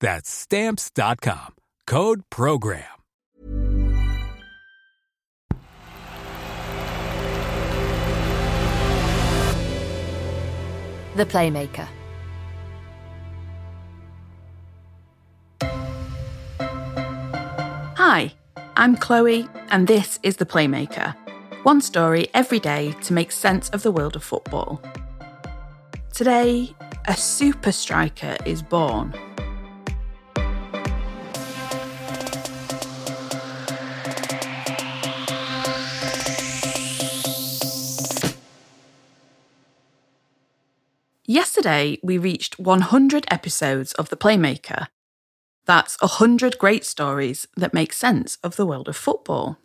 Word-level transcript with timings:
That's 0.00 0.30
stamps.com. 0.30 1.54
Code 1.86 2.22
program. 2.30 2.84
The 11.14 11.24
Playmaker. 11.24 11.88
Hi, 17.96 18.34
I'm 18.76 18.96
Chloe, 18.96 19.48
and 19.70 19.86
this 19.86 20.18
is 20.22 20.36
The 20.36 20.44
Playmaker. 20.44 21.16
One 21.62 21.80
story 21.80 22.28
every 22.34 22.60
day 22.60 22.94
to 23.04 23.14
make 23.14 23.32
sense 23.32 23.70
of 23.70 23.82
the 23.82 23.90
world 23.90 24.14
of 24.14 24.22
football. 24.22 24.82
Today, 26.12 26.74
a 27.06 27.16
super 27.16 27.72
striker 27.72 28.36
is 28.44 28.62
born. 28.62 29.14
Yesterday, 41.28 41.98
we 42.04 42.18
reached 42.18 42.60
100 42.60 43.26
episodes 43.32 43.92
of 43.94 44.10
The 44.10 44.16
Playmaker. 44.16 44.86
That's 45.64 46.00
100 46.00 46.56
great 46.56 46.84
stories 46.84 47.48
that 47.56 47.74
make 47.74 47.92
sense 47.92 48.38
of 48.44 48.54
the 48.54 48.64
world 48.64 48.86
of 48.86 48.96
football. 48.96 49.58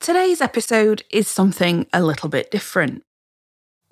Today's 0.00 0.40
episode 0.40 1.04
is 1.12 1.28
something 1.28 1.86
a 1.92 2.02
little 2.02 2.28
bit 2.28 2.50
different. 2.50 3.04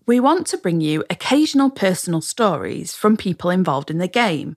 We 0.09 0.19
want 0.19 0.49
to 0.49 0.59
bring 0.59 0.81
you 0.81 1.05
occasional 1.09 1.71
personal 1.71 2.21
stories 2.21 2.97
from 2.97 3.17
people 3.17 3.51
involved 3.51 3.89
in 3.89 3.99
the 3.99 4.09
game, 4.09 4.57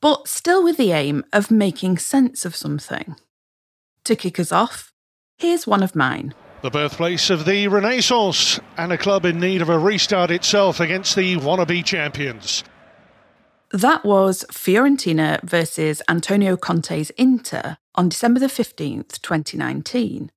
but 0.00 0.28
still 0.28 0.64
with 0.64 0.78
the 0.78 0.92
aim 0.92 1.24
of 1.30 1.50
making 1.50 1.98
sense 1.98 2.46
of 2.46 2.56
something. 2.56 3.16
To 4.04 4.16
kick 4.16 4.40
us 4.40 4.50
off, 4.50 4.94
here's 5.36 5.66
one 5.66 5.82
of 5.82 5.94
mine. 5.94 6.32
The 6.64 6.70
birthplace 6.70 7.28
of 7.28 7.44
the 7.44 7.68
Renaissance 7.68 8.58
and 8.78 8.90
a 8.90 8.96
club 8.96 9.26
in 9.26 9.38
need 9.38 9.60
of 9.60 9.68
a 9.68 9.78
restart 9.78 10.30
itself 10.30 10.80
against 10.80 11.14
the 11.14 11.36
wannabe 11.36 11.84
champions. 11.84 12.64
That 13.70 14.02
was 14.02 14.46
Fiorentina 14.50 15.42
versus 15.42 16.00
Antonio 16.08 16.56
Conte's 16.56 17.10
Inter 17.18 17.76
on 17.96 18.08
December 18.08 18.40
the 18.40 18.46
15th, 18.46 19.20
2019. 19.20 20.32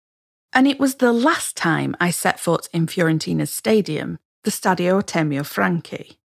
And 0.52 0.68
it 0.68 0.82
was 0.82 0.96
the 0.96 1.14
last 1.14 1.56
time 1.56 1.96
I 2.02 2.12
set 2.12 2.42
foot 2.42 2.68
in 2.74 2.88
Fiorentina's 2.88 3.50
stadium, 3.50 4.20
the 4.44 4.52
Stadio 4.52 5.02
Artemio 5.02 5.46
Franchi. 5.46 6.18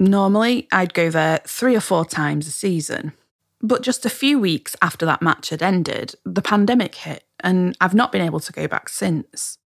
Normally, 0.00 0.66
I'd 0.72 0.92
go 0.92 1.08
there 1.08 1.38
three 1.46 1.76
or 1.76 1.80
four 1.80 2.04
times 2.04 2.48
a 2.48 2.50
season. 2.50 3.12
But 3.60 3.82
just 3.82 4.04
a 4.04 4.10
few 4.10 4.40
weeks 4.40 4.74
after 4.82 5.06
that 5.06 5.22
match 5.22 5.50
had 5.50 5.62
ended, 5.62 6.16
the 6.24 6.42
pandemic 6.42 6.96
hit 6.96 7.22
and 7.40 7.76
I've 7.80 7.94
not 7.94 8.12
been 8.12 8.22
able 8.22 8.40
to 8.40 8.52
go 8.52 8.66
back 8.66 8.88
since. 8.88 9.58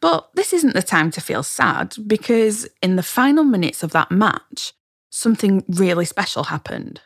But 0.00 0.30
this 0.34 0.52
isn't 0.52 0.74
the 0.74 0.82
time 0.82 1.10
to 1.12 1.20
feel 1.20 1.42
sad 1.42 1.96
because 2.06 2.68
in 2.82 2.96
the 2.96 3.02
final 3.02 3.44
minutes 3.44 3.82
of 3.82 3.90
that 3.92 4.10
match, 4.10 4.72
something 5.10 5.64
really 5.68 6.04
special 6.04 6.44
happened. 6.44 7.00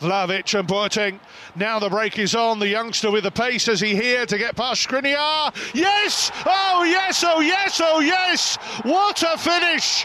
Vlahovic 0.00 0.58
and 0.58 0.68
Boateng. 0.68 1.18
Now 1.56 1.78
the 1.78 1.88
break 1.88 2.18
is 2.18 2.34
on. 2.34 2.60
The 2.60 2.68
youngster 2.68 3.10
with 3.10 3.24
the 3.24 3.32
pace. 3.32 3.66
Is 3.66 3.80
he 3.80 3.96
here 3.96 4.26
to 4.26 4.38
get 4.38 4.56
past 4.56 4.86
Skriniar? 4.86 5.52
Yes! 5.74 6.30
Oh, 6.46 6.84
yes! 6.84 7.24
Oh, 7.26 7.40
yes! 7.40 7.80
Oh, 7.82 8.00
yes! 8.00 8.56
What 8.84 9.22
a 9.22 9.36
finish! 9.36 10.04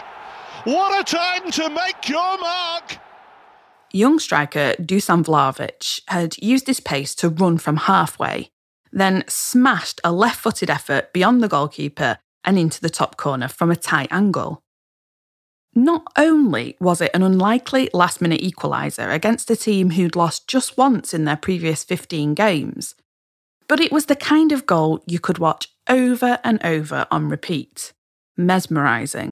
What 0.64 1.00
a 1.00 1.04
time 1.04 1.50
to 1.52 1.70
make 1.70 2.08
your 2.08 2.38
mark! 2.38 2.98
Young 3.92 4.18
striker 4.18 4.74
Dusan 4.80 5.22
Vlahovic 5.22 6.00
had 6.08 6.36
used 6.42 6.66
his 6.66 6.80
pace 6.80 7.14
to 7.16 7.28
run 7.28 7.58
from 7.58 7.76
halfway 7.76 8.50
then 8.94 9.24
smashed 9.26 10.00
a 10.04 10.12
left 10.12 10.40
footed 10.40 10.70
effort 10.70 11.12
beyond 11.12 11.42
the 11.42 11.48
goalkeeper 11.48 12.18
and 12.44 12.58
into 12.58 12.80
the 12.80 12.88
top 12.88 13.16
corner 13.16 13.48
from 13.48 13.70
a 13.70 13.76
tight 13.76 14.08
angle. 14.10 14.62
Not 15.74 16.04
only 16.16 16.76
was 16.80 17.00
it 17.00 17.10
an 17.12 17.22
unlikely 17.22 17.90
last 17.92 18.20
minute 18.20 18.40
equaliser 18.40 19.12
against 19.12 19.50
a 19.50 19.56
team 19.56 19.90
who'd 19.90 20.14
lost 20.14 20.46
just 20.46 20.78
once 20.78 21.12
in 21.12 21.24
their 21.24 21.36
previous 21.36 21.82
15 21.82 22.34
games, 22.34 22.94
but 23.66 23.80
it 23.80 23.90
was 23.90 24.06
the 24.06 24.14
kind 24.14 24.52
of 24.52 24.66
goal 24.66 25.02
you 25.06 25.18
could 25.18 25.38
watch 25.38 25.68
over 25.88 26.38
and 26.44 26.64
over 26.64 27.06
on 27.10 27.28
repeat. 27.28 27.92
Mesmerising. 28.36 29.30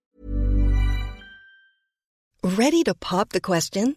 Ready 2.43 2.83
to 2.83 2.95
pop 2.95 3.29
the 3.29 3.41
question? 3.41 3.97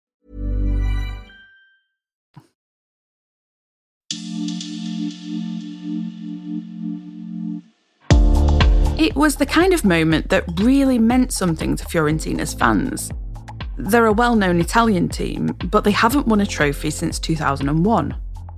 It 9.01 9.15
was 9.15 9.35
the 9.35 9.47
kind 9.47 9.73
of 9.73 9.83
moment 9.83 10.29
that 10.29 10.43
really 10.61 10.99
meant 10.99 11.33
something 11.33 11.75
to 11.75 11.85
Fiorentina's 11.85 12.53
fans. 12.53 13.09
They're 13.75 14.05
a 14.05 14.13
well 14.13 14.35
known 14.35 14.61
Italian 14.61 15.09
team, 15.09 15.47
but 15.71 15.83
they 15.83 15.89
haven't 15.89 16.27
won 16.27 16.39
a 16.39 16.45
trophy 16.45 16.91
since 16.91 17.17
2001. 17.17 18.15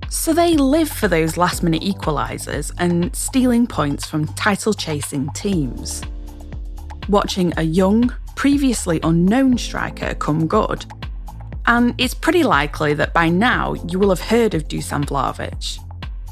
So 0.10 0.34
they 0.34 0.58
live 0.58 0.90
for 0.90 1.08
those 1.08 1.38
last 1.38 1.64
minute 1.64 1.82
equalisers 1.82 2.74
and 2.78 3.16
stealing 3.16 3.66
points 3.66 4.06
from 4.06 4.28
title 4.34 4.74
chasing 4.74 5.30
teams. 5.30 6.02
Watching 7.08 7.54
a 7.56 7.64
young, 7.64 8.14
previously 8.36 9.00
unknown 9.02 9.58
striker 9.58 10.14
come 10.14 10.46
good. 10.46 10.86
And 11.68 11.96
it's 11.98 12.14
pretty 12.14 12.44
likely 12.44 12.94
that 12.96 13.14
by 13.14 13.30
now 13.30 13.76
you 13.88 13.98
will 13.98 14.10
have 14.10 14.20
heard 14.20 14.56
of 14.56 14.68
Dusan 14.68 15.06
Vlahovic. 15.06 15.80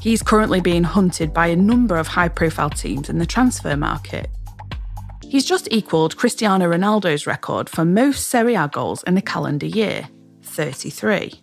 He's 0.02 0.20
currently 0.20 0.60
being 0.60 0.82
hunted 0.82 1.32
by 1.32 1.46
a 1.46 1.54
number 1.54 1.96
of 1.96 2.08
high 2.08 2.26
profile 2.26 2.70
teams 2.70 3.08
in 3.08 3.20
the 3.20 3.24
transfer 3.24 3.76
market. 3.76 4.28
He's 5.22 5.44
just 5.44 5.68
equalled 5.70 6.16
Cristiano 6.16 6.68
Ronaldo's 6.68 7.24
record 7.24 7.70
for 7.70 7.84
most 7.84 8.26
Serie 8.26 8.56
A 8.56 8.66
goals 8.66 9.04
in 9.04 9.16
a 9.16 9.22
calendar 9.22 9.66
year 9.66 10.08
33. 10.42 11.40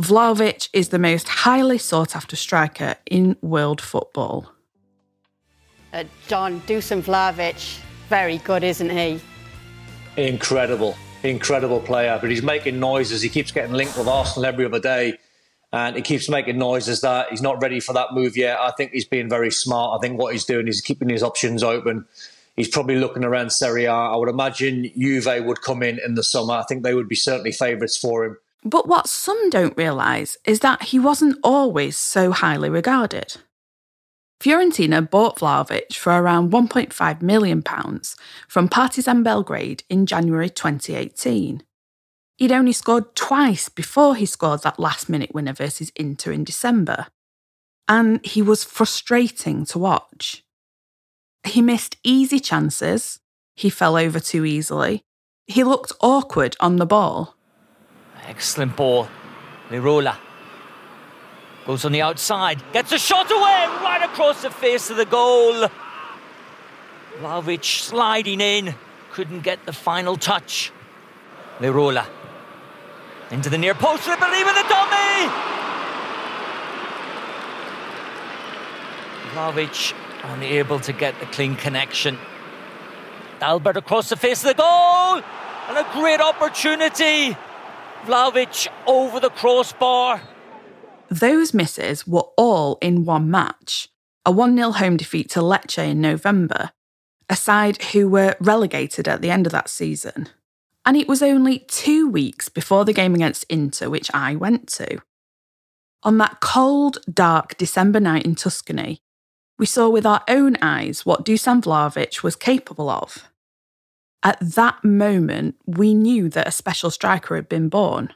Vlahovic 0.00 0.68
is 0.72 0.88
the 0.88 0.98
most 0.98 1.28
highly 1.28 1.78
sought 1.78 2.16
after 2.16 2.34
striker 2.34 2.96
in 3.06 3.36
world 3.40 3.80
football. 3.80 4.50
Uh, 5.92 6.02
John 6.26 6.60
Dusan 6.62 7.02
Vlahovic, 7.02 7.78
very 8.08 8.38
good, 8.38 8.64
isn't 8.64 8.90
he? 8.90 9.20
Incredible, 10.16 10.96
incredible 11.22 11.78
player. 11.78 12.18
But 12.20 12.30
he's 12.30 12.42
making 12.42 12.80
noises. 12.80 13.22
He 13.22 13.28
keeps 13.28 13.52
getting 13.52 13.74
linked 13.74 13.96
with 13.96 14.08
Arsenal 14.08 14.44
every 14.44 14.64
other 14.64 14.80
day 14.80 15.18
and 15.74 15.96
he 15.96 16.02
keeps 16.02 16.28
making 16.28 16.56
noises 16.56 17.00
that 17.00 17.30
he's 17.30 17.42
not 17.42 17.60
ready 17.60 17.80
for 17.80 17.92
that 17.94 18.12
move 18.12 18.36
yet. 18.36 18.60
I 18.60 18.70
think 18.70 18.92
he's 18.92 19.04
being 19.04 19.28
very 19.28 19.50
smart. 19.50 19.98
I 19.98 20.06
think 20.06 20.20
what 20.20 20.32
he's 20.32 20.44
doing 20.44 20.68
is 20.68 20.80
keeping 20.80 21.08
his 21.08 21.22
options 21.22 21.64
open. 21.64 22.06
He's 22.54 22.68
probably 22.68 22.94
looking 22.94 23.24
around 23.24 23.50
Serie 23.50 23.86
A. 23.86 23.92
I 23.92 24.14
would 24.14 24.28
imagine 24.28 24.88
Juve 24.96 25.44
would 25.44 25.62
come 25.62 25.82
in 25.82 25.98
in 25.98 26.14
the 26.14 26.22
summer. 26.22 26.54
I 26.54 26.62
think 26.62 26.84
they 26.84 26.94
would 26.94 27.08
be 27.08 27.16
certainly 27.16 27.50
favourites 27.50 27.96
for 27.96 28.24
him. 28.24 28.36
But 28.64 28.86
what 28.86 29.08
some 29.08 29.50
don't 29.50 29.76
realise 29.76 30.36
is 30.44 30.60
that 30.60 30.84
he 30.84 31.00
wasn't 31.00 31.38
always 31.42 31.96
so 31.96 32.30
highly 32.30 32.70
regarded. 32.70 33.38
Fiorentina 34.38 35.10
bought 35.10 35.40
Vlahovic 35.40 35.94
for 35.94 36.12
around 36.12 36.52
£1.5 36.52 37.20
million 37.20 37.64
from 38.46 38.68
Partizan 38.68 39.24
Belgrade 39.24 39.82
in 39.90 40.06
January 40.06 40.50
2018. 40.50 41.64
He'd 42.36 42.52
only 42.52 42.72
scored 42.72 43.14
twice 43.14 43.68
before 43.68 44.16
he 44.16 44.26
scored 44.26 44.62
that 44.62 44.80
last 44.80 45.08
minute 45.08 45.34
winner 45.34 45.52
versus 45.52 45.92
Inter 45.94 46.32
in 46.32 46.44
December. 46.44 47.06
And 47.86 48.24
he 48.26 48.42
was 48.42 48.64
frustrating 48.64 49.64
to 49.66 49.78
watch. 49.78 50.44
He 51.44 51.62
missed 51.62 51.96
easy 52.02 52.40
chances, 52.40 53.20
he 53.54 53.70
fell 53.70 53.96
over 53.96 54.18
too 54.18 54.44
easily, 54.44 55.04
he 55.46 55.62
looked 55.62 55.92
awkward 56.00 56.56
on 56.58 56.76
the 56.76 56.86
ball. 56.86 57.36
Excellent 58.26 58.74
ball. 58.76 59.08
Lirola 59.68 60.16
goes 61.66 61.84
on 61.84 61.92
the 61.92 62.02
outside, 62.02 62.62
gets 62.72 62.92
a 62.92 62.98
shot 62.98 63.30
away 63.30 63.66
right 63.82 64.02
across 64.02 64.42
the 64.42 64.50
face 64.50 64.90
of 64.90 64.96
the 64.96 65.06
goal. 65.06 65.68
Vlahovic 67.20 67.64
sliding 67.64 68.40
in, 68.40 68.74
couldn't 69.12 69.40
get 69.40 69.64
the 69.66 69.72
final 69.72 70.16
touch. 70.16 70.72
Lirola 71.58 72.06
into 73.30 73.50
the 73.50 73.58
near 73.58 73.74
post, 73.74 74.04
believe 74.04 74.46
in 74.46 74.54
the 74.54 74.66
dummy! 74.68 75.30
Vlahovic 79.32 79.94
unable 80.24 80.80
to 80.80 80.92
get 80.92 81.18
the 81.20 81.26
clean 81.26 81.56
connection. 81.56 82.18
Albert 83.40 83.76
across 83.76 84.08
the 84.08 84.16
face 84.16 84.42
of 84.44 84.48
the 84.48 84.54
goal! 84.54 85.22
And 85.68 85.78
a 85.78 85.86
great 85.92 86.20
opportunity! 86.20 87.36
Vlahovic 88.04 88.68
over 88.86 89.20
the 89.20 89.30
crossbar. 89.30 90.20
Those 91.08 91.54
misses 91.54 92.06
were 92.06 92.26
all 92.36 92.78
in 92.80 93.04
one 93.04 93.30
match 93.30 93.88
a 94.26 94.30
1 94.30 94.56
0 94.56 94.70
home 94.72 94.96
defeat 94.96 95.30
to 95.30 95.40
Lecce 95.40 95.78
in 95.78 96.00
November, 96.00 96.70
a 97.28 97.36
side 97.36 97.82
who 97.82 98.08
were 98.08 98.36
relegated 98.40 99.06
at 99.06 99.20
the 99.20 99.30
end 99.30 99.46
of 99.46 99.52
that 99.52 99.68
season. 99.68 100.28
And 100.84 100.96
it 100.96 101.08
was 101.08 101.22
only 101.22 101.60
two 101.60 102.08
weeks 102.08 102.48
before 102.48 102.84
the 102.84 102.92
game 102.92 103.14
against 103.14 103.44
Inter, 103.48 103.88
which 103.88 104.10
I 104.12 104.34
went 104.34 104.68
to. 104.70 105.00
On 106.02 106.18
that 106.18 106.40
cold, 106.40 106.98
dark 107.12 107.56
December 107.56 108.00
night 108.00 108.26
in 108.26 108.34
Tuscany, 108.34 109.00
we 109.58 109.66
saw 109.66 109.88
with 109.88 110.04
our 110.04 110.22
own 110.28 110.56
eyes 110.60 111.06
what 111.06 111.24
Dusan 111.24 111.62
Vlahovic 111.62 112.22
was 112.22 112.36
capable 112.36 112.90
of. 112.90 113.30
At 114.22 114.38
that 114.40 114.84
moment, 114.84 115.56
we 115.66 115.94
knew 115.94 116.28
that 116.30 116.48
a 116.48 116.52
special 116.52 116.90
striker 116.90 117.36
had 117.36 117.48
been 117.48 117.68
born. 117.68 118.12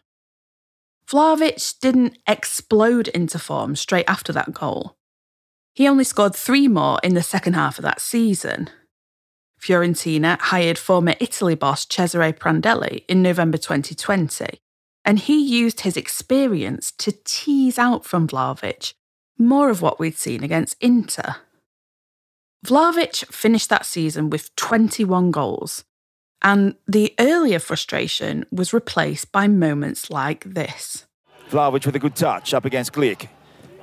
Vlahovic 1.07 1.81
didn't 1.81 2.19
explode 2.27 3.09
into 3.09 3.39
form 3.39 3.77
straight 3.77 4.09
after 4.09 4.33
that 4.33 4.53
goal. 4.53 4.97
He 5.75 5.89
only 5.89 6.05
scored 6.05 6.35
three 6.35 6.69
more 6.69 6.99
in 7.03 7.15
the 7.15 7.23
second 7.23 7.55
half 7.55 7.79
of 7.79 7.85
that 7.85 8.01
season, 8.01 8.69
Fiorentina 9.61 10.39
hired 10.39 10.79
former 10.79 11.15
Italy 11.21 11.55
boss 11.55 11.85
Cesare 11.85 12.33
Prandelli 12.33 13.05
in 13.09 13.23
November 13.23 13.59
2020, 13.59 14.61
and 15.05 15.19
he 15.19 15.39
used 15.43 15.81
his 15.81 15.97
experience 15.97 16.93
to 16.93 17.13
tease 17.25 17.79
out 17.79 18.05
from 18.05 18.29
Vlahovic 18.29 18.95
more 19.39 19.71
of 19.71 19.83
what 19.83 19.99
we'd 19.99 20.19
seen 20.19 20.43
against 20.43 20.77
Inter. 20.81 21.37
Vlahovic 22.67 23.25
finished 23.33 23.69
that 23.69 23.87
season 23.87 24.31
with 24.31 24.55
21 24.57 25.31
goals, 25.31 25.85
and 26.43 26.75
the 26.87 27.15
earlier 27.19 27.59
frustration 27.59 28.45
was 28.51 28.73
replaced 28.73 29.31
by 29.33 29.47
moments 29.49 30.11
like 30.11 30.45
this. 30.45 31.07
Vlahovic 31.51 31.87
with 31.87 31.97
a 31.97 32.01
good 32.01 32.17
touch 32.17 32.53
up 32.53 32.65
against 32.65 32.93
Glik. 32.93 33.29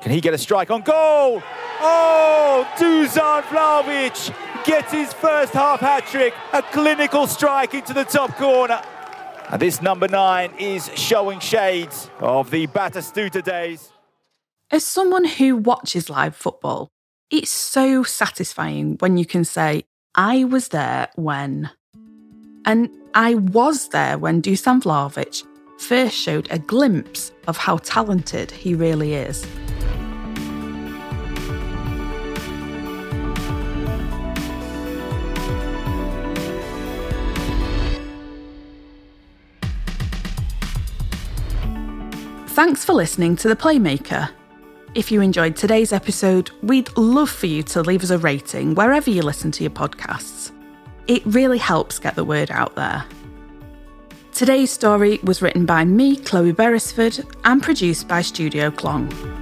Can 0.01 0.11
he 0.11 0.21
get 0.21 0.33
a 0.33 0.37
strike 0.37 0.69
on 0.69 0.81
goal? 0.81 1.41
Oh, 1.81 2.67
Dusan 2.77 3.41
Vlahovic 3.43 4.54
gets 4.65 4.91
his 4.91 5.13
first 5.13 5.53
half 5.53 5.79
hat 5.79 6.05
trick, 6.07 6.33
a 6.51 6.61
clinical 6.61 7.27
strike 7.27 7.73
into 7.73 7.93
the 7.93 8.03
top 8.03 8.35
corner. 8.35 8.81
And 9.49 9.61
this 9.61 9.81
number 9.81 10.07
nine 10.07 10.51
is 10.57 10.89
showing 10.95 11.39
shades 11.39 12.09
of 12.19 12.49
the 12.49 12.67
Batistuta 12.67 13.43
days. 13.43 13.91
As 14.71 14.83
someone 14.83 15.25
who 15.25 15.55
watches 15.55 16.09
live 16.09 16.35
football, 16.35 16.89
it's 17.29 17.51
so 17.51 18.03
satisfying 18.03 18.97
when 18.99 19.17
you 19.17 19.25
can 19.25 19.45
say, 19.45 19.83
I 20.15 20.45
was 20.45 20.69
there 20.69 21.09
when. 21.15 21.69
And 22.65 22.89
I 23.13 23.35
was 23.35 23.89
there 23.89 24.17
when 24.17 24.41
Dusan 24.41 24.81
Vlahovic 24.81 25.45
first 25.77 26.15
showed 26.15 26.47
a 26.49 26.57
glimpse 26.57 27.31
of 27.47 27.57
how 27.57 27.77
talented 27.77 28.49
he 28.49 28.73
really 28.73 29.13
is. 29.13 29.45
Thanks 42.55 42.85
for 42.85 42.93
listening 42.93 43.35
to 43.35 43.49
The 43.49 43.55
Playmaker. 43.57 44.29
If 44.93 45.11
you 45.11 45.19
enjoyed 45.19 45.57
today's 45.57 45.91
episode, 45.91 46.51
we'd 46.63 46.89
love 46.97 47.29
for 47.29 47.47
you 47.47 47.63
to 47.63 47.81
leave 47.81 48.01
us 48.01 48.11
a 48.11 48.17
rating 48.17 48.75
wherever 48.75 49.09
you 49.09 49.23
listen 49.23 49.51
to 49.51 49.63
your 49.63 49.71
podcasts. 49.71 50.53
It 51.05 51.21
really 51.25 51.57
helps 51.57 51.99
get 51.99 52.15
the 52.15 52.23
word 52.23 52.49
out 52.51 52.73
there. 52.75 53.03
Today's 54.31 54.71
story 54.71 55.19
was 55.21 55.41
written 55.41 55.65
by 55.65 55.83
me, 55.83 56.15
Chloe 56.15 56.53
Beresford, 56.53 57.25
and 57.43 57.61
produced 57.61 58.07
by 58.07 58.21
Studio 58.21 58.71
Clong. 58.71 59.34